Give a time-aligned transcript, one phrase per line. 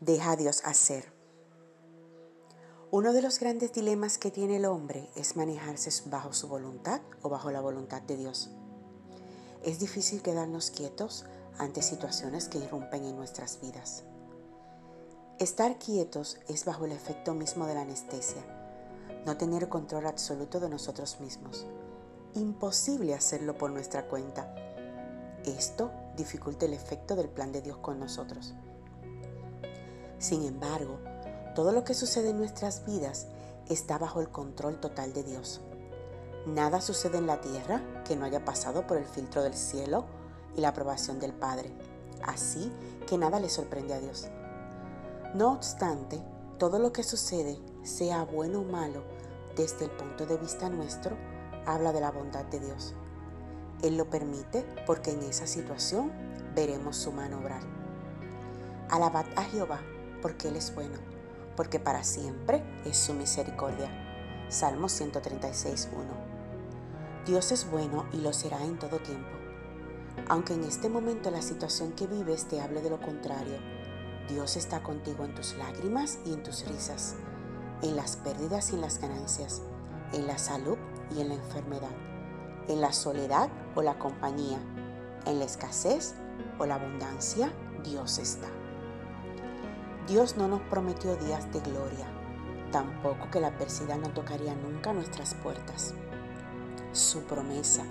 [0.00, 1.10] Deja a Dios hacer.
[2.90, 7.30] Uno de los grandes dilemas que tiene el hombre es manejarse bajo su voluntad o
[7.30, 8.50] bajo la voluntad de Dios.
[9.64, 11.24] Es difícil quedarnos quietos
[11.56, 14.04] ante situaciones que irrumpen en nuestras vidas.
[15.38, 18.44] Estar quietos es bajo el efecto mismo de la anestesia,
[19.24, 21.66] no tener control absoluto de nosotros mismos.
[22.34, 24.54] Imposible hacerlo por nuestra cuenta.
[25.46, 28.54] Esto dificulta el efecto del plan de Dios con nosotros.
[30.18, 30.98] Sin embargo,
[31.54, 33.26] todo lo que sucede en nuestras vidas
[33.68, 35.60] está bajo el control total de Dios.
[36.46, 40.06] Nada sucede en la tierra que no haya pasado por el filtro del cielo
[40.56, 41.72] y la aprobación del Padre.
[42.22, 42.72] Así
[43.06, 44.28] que nada le sorprende a Dios.
[45.34, 46.22] No obstante,
[46.58, 49.02] todo lo que sucede, sea bueno o malo,
[49.54, 51.16] desde el punto de vista nuestro,
[51.66, 52.94] habla de la bondad de Dios.
[53.82, 56.10] Él lo permite porque en esa situación
[56.54, 57.62] veremos su mano obrar.
[58.88, 59.80] Alabad a Jehová
[60.22, 60.98] porque Él es bueno,
[61.56, 63.90] porque para siempre es su misericordia.
[64.48, 65.88] Salmo 136.1.
[67.26, 69.28] Dios es bueno y lo será en todo tiempo.
[70.28, 73.58] Aunque en este momento la situación que vives te hable de lo contrario,
[74.28, 77.14] Dios está contigo en tus lágrimas y en tus risas,
[77.82, 79.62] en las pérdidas y en las ganancias,
[80.12, 80.78] en la salud
[81.14, 81.94] y en la enfermedad,
[82.68, 84.58] en la soledad o la compañía,
[85.26, 86.14] en la escasez
[86.58, 87.52] o la abundancia,
[87.84, 88.48] Dios está.
[90.06, 92.06] Dios no nos prometió días de gloria,
[92.70, 95.94] tampoco que la adversidad no tocaría nunca nuestras puertas.
[96.92, 97.82] Su promesa,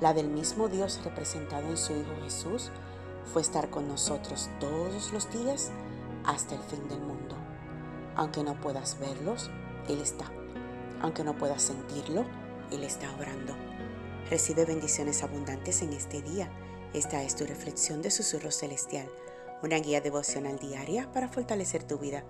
[0.00, 2.70] la del mismo Dios representado en su Hijo Jesús,
[3.30, 5.70] fue estar con nosotros todos los días
[6.24, 7.36] hasta el fin del mundo.
[8.16, 9.50] Aunque no puedas verlos,
[9.90, 10.24] Él está.
[11.02, 12.24] Aunque no puedas sentirlo,
[12.70, 13.54] Él está obrando.
[14.30, 16.50] Recibe bendiciones abundantes en este día.
[16.94, 19.08] Esta es tu reflexión de susurro celestial,
[19.62, 22.24] una guía devocional diaria para fortalecer tu vida.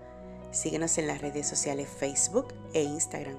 [0.51, 3.39] Síguenos en las redes sociales Facebook e Instagram.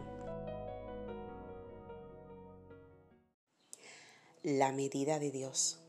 [4.41, 5.79] La medida de Dios.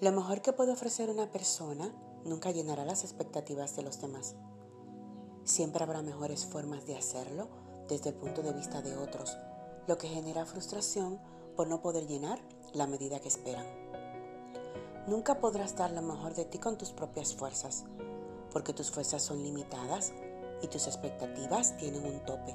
[0.00, 1.92] Lo mejor que puede ofrecer una persona
[2.24, 4.36] nunca llenará las expectativas de los demás.
[5.44, 7.48] Siempre habrá mejores formas de hacerlo
[7.88, 9.36] desde el punto de vista de otros,
[9.88, 11.18] lo que genera frustración
[11.56, 12.40] por no poder llenar
[12.72, 13.66] la medida que esperan.
[15.06, 17.84] Nunca podrás dar lo mejor de ti con tus propias fuerzas,
[18.52, 20.12] porque tus fuerzas son limitadas
[20.62, 22.54] y tus expectativas tienen un tope.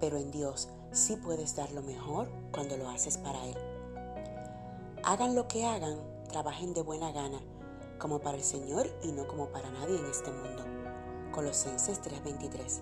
[0.00, 3.56] Pero en Dios sí puedes dar lo mejor cuando lo haces para Él.
[5.04, 7.40] Hagan lo que hagan, trabajen de buena gana,
[7.98, 10.64] como para el Señor y no como para nadie en este mundo.
[11.30, 12.80] Colosenses 3:23.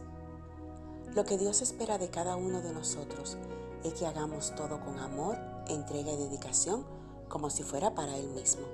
[1.14, 3.36] Lo que Dios espera de cada uno de nosotros
[3.82, 5.36] es que hagamos todo con amor,
[5.68, 7.01] entrega y dedicación
[7.32, 8.66] como si fuera para Él mismo,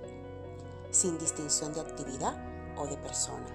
[0.90, 2.36] sin distinción de actividad
[2.76, 3.46] o de persona.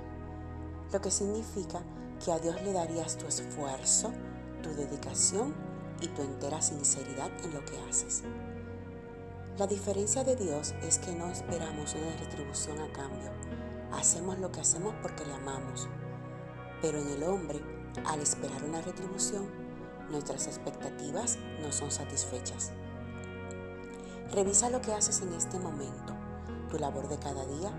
[0.94, 1.82] Lo que significa
[2.24, 4.14] que a Dios le darías tu esfuerzo,
[4.62, 5.54] tu dedicación
[6.00, 8.24] y tu entera sinceridad en lo que haces.
[9.58, 13.30] La diferencia de Dios es que no esperamos una retribución a cambio.
[13.92, 15.90] Hacemos lo que hacemos porque le amamos.
[16.82, 17.60] Pero en el hombre,
[18.06, 19.50] al esperar una retribución,
[20.10, 22.72] nuestras expectativas no son satisfechas.
[24.34, 26.14] Revisa lo que haces en este momento,
[26.70, 27.72] tu labor de cada día,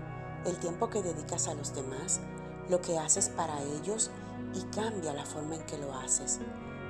[0.45, 2.21] el tiempo que dedicas a los demás,
[2.69, 4.09] lo que haces para ellos
[4.53, 6.39] y cambia la forma en que lo haces.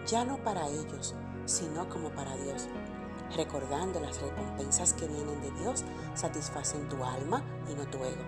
[0.05, 1.15] Ya no para ellos,
[1.45, 2.67] sino como para Dios
[3.35, 5.83] recordando las recompensas que vienen de Dios,
[6.13, 8.23] satisfacen tu alma y no tu ego.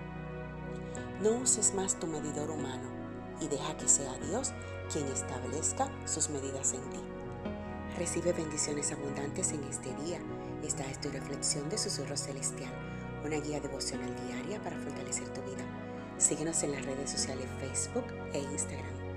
[1.20, 2.88] No uses más tu medidor humano
[3.40, 4.52] y deja que sea Dios
[4.92, 7.00] quien establezca sus medidas en ti.
[7.98, 10.20] Recibe bendiciones abundantes en este día.
[10.62, 12.70] Esta es tu reflexión de susurro celestial,
[13.26, 15.64] una guía devocional diaria para fortalecer tu vida.
[16.16, 19.07] Síguenos en las redes sociales Facebook e Instagram